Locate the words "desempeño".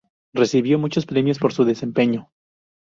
1.63-2.31